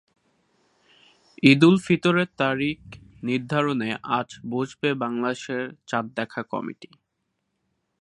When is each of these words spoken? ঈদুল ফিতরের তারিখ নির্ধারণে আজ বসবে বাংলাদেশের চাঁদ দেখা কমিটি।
ঈদুল 1.43 1.75
ফিতরের 1.85 2.29
তারিখ 2.37 2.79
নির্ধারণে 3.23 3.89
আজ 4.19 4.29
বসবে 4.51 4.89
বাংলাদেশের 5.03 5.63
চাঁদ 5.87 6.05
দেখা 6.17 6.41
কমিটি। 6.51 6.89